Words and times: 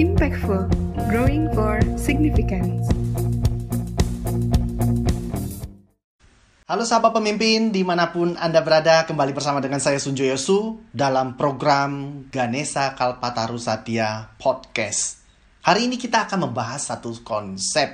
Impactful, 0.00 0.72
growing 1.12 1.52
for 1.52 1.76
significance. 2.00 2.88
Halo 6.64 6.88
sahabat 6.88 7.12
pemimpin, 7.12 7.68
di 7.68 7.84
mana 7.84 8.08
pun 8.08 8.32
Anda 8.40 8.64
berada, 8.64 9.04
kembali 9.04 9.36
bersama 9.36 9.60
dengan 9.60 9.84
saya 9.84 10.00
Sunjo 10.00 10.24
Yosu 10.24 10.80
dalam 10.96 11.36
program 11.36 12.24
Ganesha 12.32 12.96
Kalpataru 12.96 13.60
Satya 13.60 14.32
Podcast. 14.40 15.20
Hari 15.60 15.84
ini 15.84 16.00
kita 16.00 16.24
akan 16.24 16.48
membahas 16.48 16.88
satu 16.88 17.12
konsep 17.20 17.92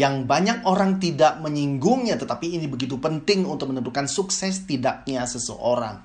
yang 0.00 0.24
banyak 0.24 0.64
orang 0.64 0.96
tidak 0.96 1.44
menyinggungnya, 1.44 2.16
tetapi 2.16 2.56
ini 2.56 2.72
begitu 2.72 2.96
penting 2.96 3.44
untuk 3.44 3.68
menentukan 3.68 4.08
sukses 4.08 4.64
tidaknya 4.64 5.28
seseorang. 5.28 6.00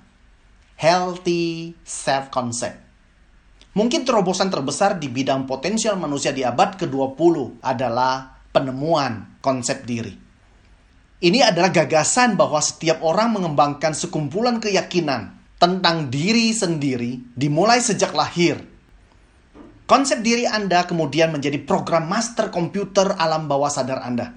Healthy 0.75 1.79
self-concept. 1.79 2.90
Mungkin 3.71 4.03
terobosan 4.03 4.51
terbesar 4.51 4.99
di 4.99 5.07
bidang 5.07 5.47
potensial 5.47 5.95
manusia 5.95 6.35
di 6.35 6.43
abad 6.43 6.75
ke-20 6.75 7.63
adalah 7.63 8.35
penemuan 8.51 9.39
konsep 9.39 9.87
diri. 9.87 10.11
Ini 11.21 11.39
adalah 11.47 11.71
gagasan 11.71 12.35
bahwa 12.35 12.59
setiap 12.59 12.99
orang 12.99 13.31
mengembangkan 13.31 13.95
sekumpulan 13.95 14.59
keyakinan 14.59 15.39
tentang 15.55 16.11
diri 16.11 16.51
sendiri 16.51 17.21
dimulai 17.37 17.79
sejak 17.79 18.11
lahir. 18.11 18.59
Konsep 19.87 20.19
diri 20.19 20.43
Anda 20.49 20.83
kemudian 20.83 21.31
menjadi 21.31 21.61
program 21.63 22.11
master 22.11 22.51
komputer 22.51 23.15
alam 23.15 23.45
bawah 23.47 23.69
sadar 23.71 24.03
Anda. 24.03 24.35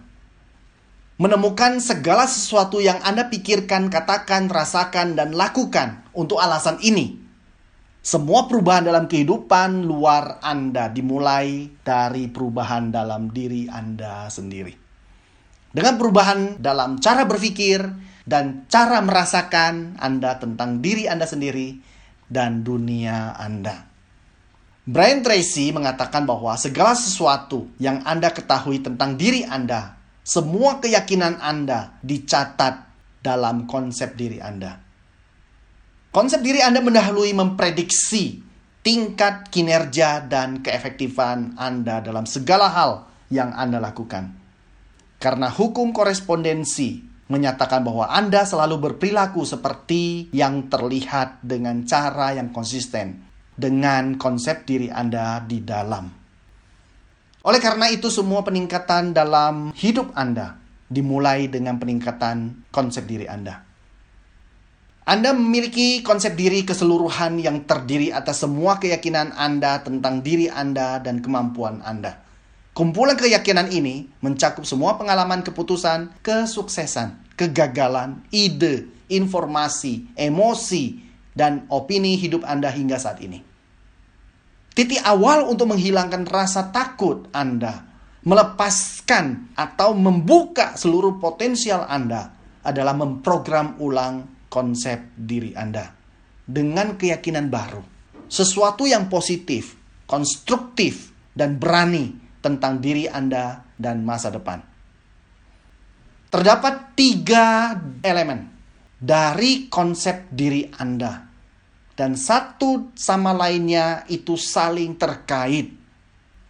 Menemukan 1.17 1.81
segala 1.81 2.29
sesuatu 2.29 2.85
yang 2.85 3.01
Anda 3.03 3.33
pikirkan, 3.33 3.91
katakan, 3.91 4.47
rasakan, 4.53 5.19
dan 5.19 5.33
lakukan 5.33 6.05
untuk 6.13 6.39
alasan 6.39 6.79
ini. 6.85 7.24
Semua 8.05 8.45
perubahan 8.45 8.85
dalam 8.85 9.09
kehidupan 9.09 9.89
luar 9.89 10.37
Anda 10.45 10.93
dimulai 10.93 11.73
dari 11.81 12.29
perubahan 12.29 12.93
dalam 12.93 13.33
diri 13.33 13.65
Anda 13.65 14.29
sendiri. 14.29 14.77
Dengan 15.73 15.97
perubahan 15.97 16.61
dalam 16.61 17.01
cara 17.01 17.25
berpikir 17.25 17.81
dan 18.29 18.69
cara 18.69 19.01
merasakan 19.01 19.97
Anda 19.97 20.37
tentang 20.37 20.85
diri 20.85 21.09
Anda 21.09 21.25
sendiri 21.25 21.81
dan 22.29 22.61
dunia 22.61 23.41
Anda. 23.41 23.89
Brian 24.85 25.25
Tracy 25.25 25.73
mengatakan 25.73 26.29
bahwa 26.29 26.61
segala 26.61 26.93
sesuatu 26.93 27.73
yang 27.81 28.05
Anda 28.05 28.37
ketahui 28.37 28.85
tentang 28.85 29.17
diri 29.17 29.49
Anda, 29.49 29.97
semua 30.21 30.77
keyakinan 30.77 31.41
Anda 31.41 31.97
dicatat 32.05 32.85
dalam 33.25 33.65
konsep 33.65 34.13
diri 34.13 34.45
Anda. 34.45 34.84
Konsep 36.15 36.47
diri 36.47 36.63
Anda 36.63 36.79
mendahului 36.79 37.35
memprediksi 37.35 38.39
tingkat 38.87 39.51
kinerja 39.51 40.23
dan 40.23 40.63
keefektifan 40.63 41.59
Anda 41.59 41.99
dalam 41.99 42.23
segala 42.23 42.71
hal 42.71 43.11
yang 43.35 43.51
Anda 43.51 43.83
lakukan. 43.83 44.31
Karena 45.19 45.51
hukum 45.51 45.91
korespondensi 45.91 47.03
menyatakan 47.27 47.83
bahwa 47.83 48.07
Anda 48.15 48.47
selalu 48.47 48.79
berperilaku 48.79 49.43
seperti 49.43 50.31
yang 50.31 50.71
terlihat 50.71 51.43
dengan 51.43 51.83
cara 51.83 52.31
yang 52.39 52.55
konsisten 52.55 53.27
dengan 53.59 54.15
konsep 54.15 54.63
diri 54.63 54.95
Anda 54.95 55.43
di 55.43 55.67
dalam. 55.67 56.15
Oleh 57.43 57.59
karena 57.59 57.91
itu 57.91 58.07
semua 58.07 58.47
peningkatan 58.47 59.11
dalam 59.11 59.75
hidup 59.75 60.15
Anda 60.15 60.63
dimulai 60.87 61.51
dengan 61.51 61.75
peningkatan 61.83 62.71
konsep 62.71 63.03
diri 63.03 63.27
Anda. 63.27 63.74
Anda 65.05 65.37
memiliki 65.37 66.01
konsep 66.01 66.33
diri 66.33 66.65
keseluruhan 66.65 67.37
yang 67.37 67.69
terdiri 67.69 68.09
atas 68.09 68.41
semua 68.41 68.81
keyakinan 68.81 69.37
Anda 69.37 69.85
tentang 69.85 70.25
diri 70.25 70.49
Anda 70.49 70.97
dan 70.97 71.21
kemampuan 71.21 71.85
Anda. 71.85 72.25
Kumpulan 72.73 73.13
keyakinan 73.13 73.69
ini 73.69 74.09
mencakup 74.25 74.65
semua 74.65 74.97
pengalaman 74.97 75.45
keputusan, 75.45 76.25
kesuksesan, 76.25 77.37
kegagalan, 77.37 78.25
ide, 78.33 78.89
informasi, 79.13 80.09
emosi, 80.17 81.05
dan 81.37 81.69
opini 81.69 82.17
hidup 82.17 82.41
Anda 82.49 82.73
hingga 82.73 82.97
saat 82.97 83.21
ini. 83.21 83.45
Titik 84.73 85.05
awal 85.05 85.45
untuk 85.45 85.77
menghilangkan 85.77 86.25
rasa 86.25 86.73
takut 86.73 87.29
Anda, 87.29 87.85
melepaskan 88.25 89.53
atau 89.53 89.93
membuka 89.93 90.81
seluruh 90.81 91.21
potensial 91.21 91.85
Anda 91.85 92.33
adalah 92.65 92.97
memprogram 92.97 93.77
ulang 93.85 94.34
konsep 94.55 95.11
diri 95.19 95.51
Anda 95.59 95.91
dengan 96.47 96.95
keyakinan 96.95 97.51
baru. 97.51 97.83
Sesuatu 98.31 98.87
yang 98.87 99.11
positif, 99.11 99.75
konstruktif, 100.07 101.11
dan 101.35 101.59
berani 101.59 102.15
tentang 102.39 102.79
diri 102.79 103.11
Anda 103.11 103.67
dan 103.75 104.07
masa 104.07 104.31
depan. 104.31 104.63
Terdapat 106.31 106.95
tiga 106.95 107.75
elemen 108.03 108.55
dari 108.99 109.67
konsep 109.67 110.31
diri 110.31 110.71
Anda, 110.71 111.27
dan 111.95 112.19
satu 112.19 112.95
sama 112.95 113.35
lainnya 113.35 114.07
itu 114.11 114.35
saling 114.35 114.99
terkait. 114.99 115.71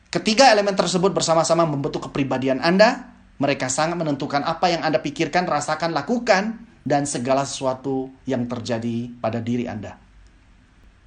Ketiga 0.09 0.55
elemen 0.55 0.73
tersebut 0.73 1.11
bersama-sama 1.11 1.67
membentuk 1.67 2.09
kepribadian 2.09 2.63
Anda. 2.63 3.13
Mereka 3.35 3.67
sangat 3.67 3.99
menentukan 3.99 4.47
apa 4.47 4.71
yang 4.71 4.87
Anda 4.87 5.03
pikirkan, 5.03 5.43
rasakan, 5.43 5.91
lakukan, 5.91 6.74
dan 6.85 7.09
segala 7.09 7.49
sesuatu 7.49 8.13
yang 8.29 8.45
terjadi 8.45 9.09
pada 9.19 9.41
diri 9.41 9.65
Anda. 9.65 9.97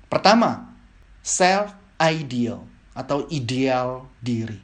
Pertama, 0.09 0.73
self-ideal 1.21 2.65
atau 2.97 3.29
ideal 3.29 4.09
diri. 4.17 4.57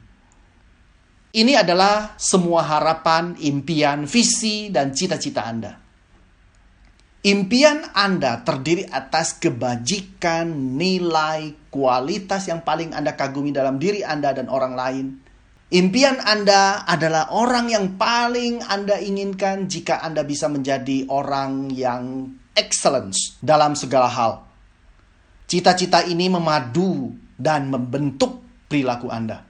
Ini 1.34 1.58
adalah 1.58 2.14
semua 2.18 2.62
harapan, 2.62 3.34
impian, 3.42 4.06
visi, 4.06 4.70
dan 4.70 4.94
cita-cita 4.94 5.42
Anda. 5.42 5.72
Impian 7.24 7.90
Anda 7.96 8.44
terdiri 8.44 8.86
atas 8.86 9.40
kebajikan, 9.40 10.76
nilai, 10.76 11.56
kualitas 11.72 12.46
yang 12.46 12.62
paling 12.62 12.92
Anda 12.92 13.16
kagumi 13.16 13.50
dalam 13.50 13.80
diri 13.80 14.04
Anda 14.04 14.36
dan 14.36 14.46
orang 14.46 14.74
lain. 14.76 15.06
Impian 15.74 16.22
Anda 16.22 16.86
adalah 16.86 17.34
orang 17.34 17.66
yang 17.66 17.98
paling 17.98 18.62
Anda 18.62 19.02
inginkan 19.02 19.66
jika 19.66 19.98
Anda 20.06 20.22
bisa 20.22 20.46
menjadi 20.46 21.10
orang 21.10 21.74
yang 21.74 22.30
excellence 22.54 23.34
dalam 23.42 23.74
segala 23.74 24.06
hal. 24.06 24.32
Cita-cita 25.50 26.06
ini 26.06 26.30
memadu 26.30 27.10
dan 27.34 27.74
membentuk 27.74 28.46
perilaku 28.70 29.10
Anda. 29.10 29.42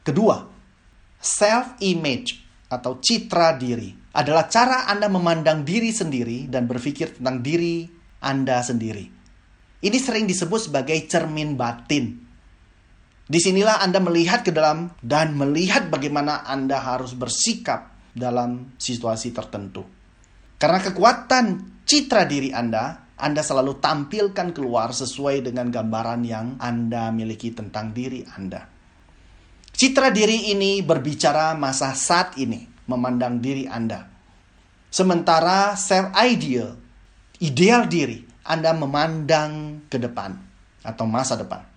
Kedua, 0.00 0.56
Self-image 1.16 2.44
atau 2.70 3.00
citra 3.00 3.56
diri 3.56 3.90
adalah 4.14 4.46
cara 4.46 4.86
Anda 4.86 5.08
memandang 5.10 5.64
diri 5.64 5.90
sendiri 5.90 6.46
dan 6.46 6.68
berpikir 6.68 7.18
tentang 7.18 7.40
diri 7.40 7.88
Anda 8.20 8.60
sendiri. 8.60 9.04
Ini 9.82 9.98
sering 10.00 10.24
disebut 10.24 10.70
sebagai 10.70 10.96
cermin 11.08 11.58
batin. 11.58 12.25
Di 13.26 13.42
sinilah 13.42 13.82
Anda 13.82 13.98
melihat 13.98 14.46
ke 14.46 14.54
dalam 14.54 14.94
dan 15.02 15.34
melihat 15.34 15.90
bagaimana 15.90 16.46
Anda 16.46 16.78
harus 16.78 17.10
bersikap 17.18 17.90
dalam 18.14 18.78
situasi 18.78 19.34
tertentu. 19.34 19.82
Karena 20.56 20.78
kekuatan 20.78 21.44
citra 21.82 22.22
diri 22.24 22.54
Anda, 22.54 23.12
Anda 23.18 23.42
selalu 23.42 23.82
tampilkan 23.82 24.54
keluar 24.54 24.94
sesuai 24.94 25.42
dengan 25.42 25.74
gambaran 25.74 26.22
yang 26.22 26.54
Anda 26.62 27.10
miliki 27.10 27.50
tentang 27.50 27.90
diri 27.90 28.22
Anda. 28.24 28.62
Citra 29.76 30.08
diri 30.14 30.54
ini 30.54 30.80
berbicara 30.80 31.52
masa 31.58 31.92
saat 31.92 32.38
ini, 32.40 32.62
memandang 32.88 33.42
diri 33.42 33.66
Anda. 33.68 34.06
Sementara 34.88 35.76
self 35.76 36.14
ideal, 36.16 36.72
ideal 37.42 37.84
diri, 37.90 38.22
Anda 38.46 38.72
memandang 38.72 39.84
ke 39.90 39.98
depan 40.00 40.32
atau 40.86 41.04
masa 41.04 41.36
depan. 41.36 41.75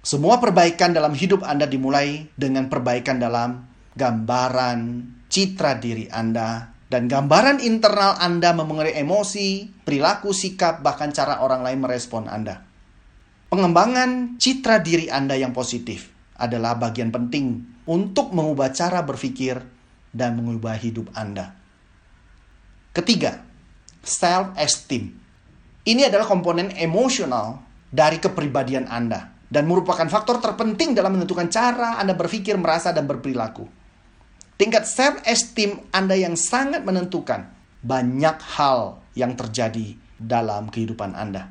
Semua 0.00 0.40
perbaikan 0.40 0.96
dalam 0.96 1.12
hidup 1.12 1.44
Anda 1.44 1.68
dimulai 1.68 2.24
dengan 2.32 2.72
perbaikan 2.72 3.20
dalam 3.20 3.68
gambaran 3.92 5.04
citra 5.28 5.76
diri 5.76 6.08
Anda 6.08 6.72
dan 6.88 7.04
gambaran 7.04 7.60
internal 7.60 8.16
Anda 8.16 8.56
memengaruhi 8.56 8.96
emosi, 8.96 9.68
perilaku, 9.84 10.32
sikap, 10.32 10.80
bahkan 10.80 11.12
cara 11.12 11.44
orang 11.44 11.60
lain 11.60 11.84
merespon 11.84 12.32
Anda. 12.32 12.64
Pengembangan 13.52 14.40
citra 14.40 14.80
diri 14.80 15.12
Anda 15.12 15.36
yang 15.36 15.52
positif 15.52 16.08
adalah 16.40 16.80
bagian 16.80 17.12
penting 17.12 17.60
untuk 17.84 18.32
mengubah 18.32 18.72
cara 18.72 19.04
berpikir 19.04 19.60
dan 20.16 20.40
mengubah 20.40 20.80
hidup 20.80 21.12
Anda. 21.12 21.60
Ketiga, 22.96 23.44
self-esteem. 24.00 25.12
Ini 25.84 26.08
adalah 26.08 26.24
komponen 26.24 26.72
emosional 26.72 27.60
dari 27.92 28.16
kepribadian 28.16 28.88
Anda 28.88 29.39
dan 29.50 29.66
merupakan 29.66 30.06
faktor 30.06 30.38
terpenting 30.38 30.94
dalam 30.94 31.18
menentukan 31.18 31.50
cara 31.50 31.98
Anda 31.98 32.14
berpikir, 32.14 32.54
merasa, 32.54 32.94
dan 32.94 33.10
berperilaku. 33.10 33.66
Tingkat 34.54 34.86
self-esteem 34.86 35.90
Anda 35.90 36.14
yang 36.14 36.38
sangat 36.38 36.86
menentukan 36.86 37.50
banyak 37.82 38.38
hal 38.56 39.02
yang 39.18 39.34
terjadi 39.34 39.98
dalam 40.14 40.70
kehidupan 40.70 41.18
Anda. 41.18 41.50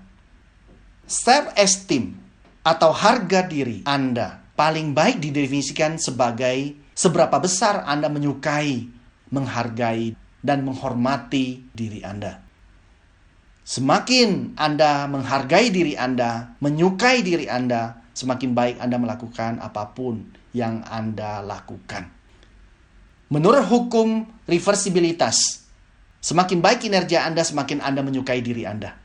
Self-esteem 1.09 2.15
atau 2.63 2.95
harga 2.95 3.43
diri 3.49 3.83
Anda 3.83 4.39
paling 4.53 4.93
baik 4.95 5.19
didefinisikan 5.19 5.97
sebagai 5.99 6.77
seberapa 6.95 7.39
besar 7.41 7.83
Anda 7.83 8.07
menyukai, 8.07 8.87
menghargai, 9.33 10.15
dan 10.39 10.63
menghormati 10.63 11.67
diri 11.75 11.99
Anda. 12.05 12.48
Semakin 13.69 14.57
Anda 14.57 15.05
menghargai 15.05 15.69
diri 15.69 15.93
Anda, 15.93 16.57
menyukai 16.57 17.21
diri 17.21 17.45
Anda, 17.45 18.01
semakin 18.17 18.57
baik 18.57 18.81
Anda 18.81 18.97
melakukan 18.97 19.61
apa 19.61 19.93
pun 19.93 20.25
yang 20.57 20.81
Anda 20.89 21.45
lakukan. 21.45 22.09
Menurut 23.29 23.69
hukum 23.69 24.25
reversibilitas, 24.49 25.69
semakin 26.17 26.65
baik 26.65 26.89
kinerja 26.89 27.29
Anda, 27.29 27.45
semakin 27.45 27.85
Anda 27.85 28.01
menyukai 28.01 28.41
diri 28.41 28.65
Anda. 28.65 28.97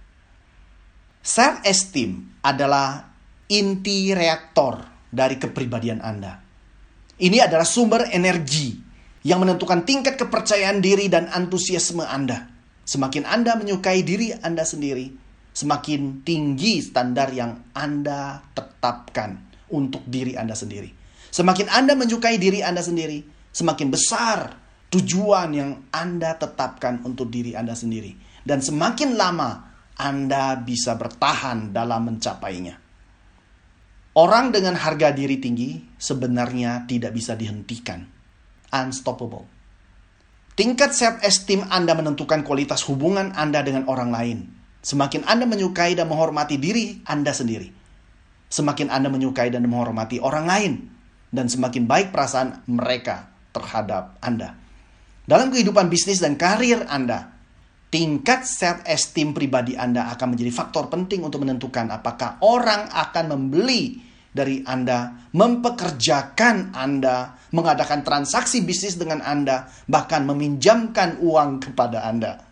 Self-esteem 1.20 2.40
adalah 2.40 3.04
inti 3.52 4.16
reaktor 4.16 4.80
dari 5.12 5.36
kepribadian 5.36 6.00
Anda. 6.00 6.40
Ini 7.20 7.44
adalah 7.44 7.68
sumber 7.68 8.08
energi 8.08 8.80
yang 9.28 9.44
menentukan 9.44 9.84
tingkat 9.84 10.16
kepercayaan 10.16 10.80
diri 10.80 11.12
dan 11.12 11.28
antusiasme 11.28 12.00
Anda. 12.08 12.53
Semakin 12.84 13.24
Anda 13.24 13.56
menyukai 13.56 14.04
diri 14.04 14.36
Anda 14.36 14.64
sendiri, 14.64 15.08
semakin 15.56 16.20
tinggi 16.20 16.84
standar 16.84 17.32
yang 17.32 17.72
Anda 17.72 18.44
tetapkan 18.52 19.40
untuk 19.72 20.04
diri 20.04 20.36
Anda 20.36 20.52
sendiri. 20.52 20.92
Semakin 21.32 21.72
Anda 21.72 21.96
menyukai 21.96 22.36
diri 22.36 22.60
Anda 22.60 22.84
sendiri, 22.84 23.24
semakin 23.50 23.88
besar 23.88 24.52
tujuan 24.92 25.50
yang 25.50 25.70
Anda 25.90 26.36
tetapkan 26.38 27.02
untuk 27.02 27.32
diri 27.32 27.56
Anda 27.56 27.72
sendiri. 27.72 28.14
Dan 28.44 28.60
semakin 28.60 29.16
lama 29.16 29.72
Anda 29.96 30.60
bisa 30.60 30.94
bertahan 30.94 31.72
dalam 31.72 32.12
mencapainya. 32.12 32.76
Orang 34.14 34.54
dengan 34.54 34.78
harga 34.78 35.10
diri 35.10 35.42
tinggi 35.42 35.98
sebenarnya 35.98 36.86
tidak 36.86 37.18
bisa 37.18 37.34
dihentikan. 37.34 38.06
Unstoppable. 38.70 39.53
Tingkat 40.54 40.94
self-esteem 40.94 41.66
Anda 41.66 41.98
menentukan 41.98 42.46
kualitas 42.46 42.86
hubungan 42.86 43.34
Anda 43.34 43.66
dengan 43.66 43.90
orang 43.90 44.14
lain. 44.14 44.38
Semakin 44.86 45.26
Anda 45.26 45.50
menyukai 45.50 45.98
dan 45.98 46.06
menghormati 46.06 46.62
diri 46.62 47.02
Anda 47.08 47.34
sendiri, 47.34 47.72
semakin 48.52 48.86
Anda 48.92 49.10
menyukai 49.10 49.50
dan 49.50 49.66
menghormati 49.66 50.22
orang 50.22 50.46
lain, 50.46 50.72
dan 51.34 51.50
semakin 51.50 51.90
baik 51.90 52.14
perasaan 52.14 52.62
mereka 52.70 53.26
terhadap 53.50 54.20
Anda. 54.22 54.54
Dalam 55.24 55.50
kehidupan 55.50 55.90
bisnis 55.90 56.22
dan 56.22 56.38
karir 56.38 56.86
Anda, 56.86 57.34
tingkat 57.90 58.46
self-esteem 58.46 59.34
pribadi 59.34 59.74
Anda 59.74 60.12
akan 60.14 60.38
menjadi 60.38 60.52
faktor 60.54 60.86
penting 60.86 61.24
untuk 61.26 61.42
menentukan 61.42 61.90
apakah 61.90 62.38
orang 62.44 62.92
akan 62.94 63.24
membeli 63.34 63.98
dari 64.34 64.66
Anda, 64.66 65.30
mempekerjakan 65.30 66.74
Anda, 66.74 67.38
mengadakan 67.54 68.02
transaksi 68.02 68.66
bisnis 68.66 68.98
dengan 68.98 69.22
Anda, 69.22 69.70
bahkan 69.86 70.26
meminjamkan 70.26 71.22
uang 71.22 71.62
kepada 71.62 72.02
Anda. 72.02 72.42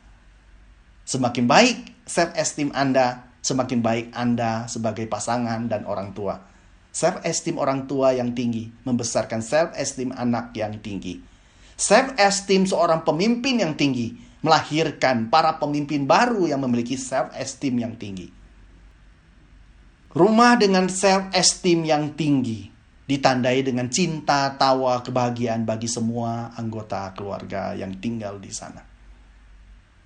Semakin 1.02 1.44
baik 1.50 2.06
self-esteem 2.06 2.70
Anda, 2.70 3.26
semakin 3.42 3.82
baik 3.82 4.06
Anda 4.14 4.70
sebagai 4.70 5.10
pasangan 5.10 5.66
dan 5.66 5.82
orang 5.82 6.14
tua. 6.14 6.38
Self-esteem 6.94 7.58
orang 7.58 7.90
tua 7.90 8.14
yang 8.14 8.30
tinggi 8.30 8.70
membesarkan 8.86 9.42
self-esteem 9.42 10.14
anak 10.14 10.54
yang 10.54 10.78
tinggi. 10.78 11.18
Self-esteem 11.74 12.68
seorang 12.70 13.02
pemimpin 13.02 13.58
yang 13.58 13.74
tinggi 13.74 14.14
melahirkan 14.44 15.26
para 15.26 15.58
pemimpin 15.58 16.06
baru 16.06 16.46
yang 16.46 16.62
memiliki 16.62 16.94
self-esteem 16.94 17.74
yang 17.82 17.94
tinggi. 17.98 18.41
Rumah 20.12 20.60
dengan 20.60 20.92
self-esteem 20.92 21.88
yang 21.88 22.12
tinggi 22.12 22.68
ditandai 23.08 23.64
dengan 23.64 23.88
cinta, 23.88 24.52
tawa, 24.60 25.00
kebahagiaan 25.00 25.64
bagi 25.64 25.88
semua 25.88 26.52
anggota 26.52 27.16
keluarga 27.16 27.72
yang 27.72 27.96
tinggal 27.96 28.36
di 28.36 28.52
sana. 28.52 28.84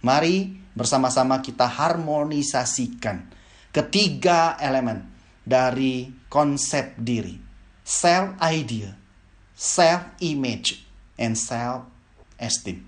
Mari 0.06 0.54
bersama-sama 0.78 1.42
kita 1.42 1.66
harmonisasikan 1.66 3.26
ketiga 3.74 4.54
elemen 4.62 5.10
dari 5.42 6.06
konsep 6.30 6.94
diri. 6.94 7.42
Self-idea, 7.82 8.94
self-image, 9.54 10.86
and 11.18 11.34
self-esteem. 11.34 12.82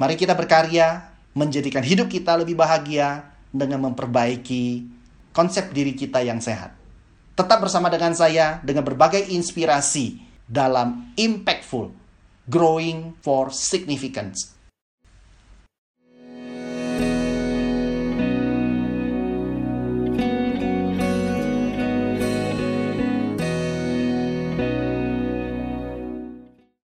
Mari 0.00 0.14
kita 0.16 0.32
berkarya 0.32 1.12
menjadikan 1.36 1.84
hidup 1.84 2.08
kita 2.08 2.36
lebih 2.40 2.56
bahagia 2.56 3.36
dengan 3.52 3.88
memperbaiki 3.88 4.84
konsep 5.32 5.72
diri 5.74 5.96
kita 5.96 6.22
yang 6.22 6.38
sehat. 6.38 6.76
Tetap 7.34 7.58
bersama 7.64 7.88
dengan 7.88 8.12
saya 8.12 8.60
dengan 8.60 8.84
berbagai 8.84 9.32
inspirasi 9.32 10.20
dalam 10.44 11.14
Impactful 11.16 11.94
Growing 12.50 13.16
for 13.22 13.54
Significance 13.54 14.59